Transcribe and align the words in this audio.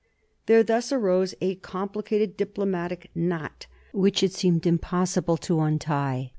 There 0.47 0.63
thus 0.63 0.91
arose 0.91 1.35
a 1.41 1.57
complicated 1.57 2.35
diplomatic 2.35 3.11
knot 3.13 3.67
which 3.93 4.23
it 4.23 4.33
seemed 4.33 4.65
almost 4.65 4.73
impossible 4.73 5.37
to 5.37 5.59
untie. 5.59 6.29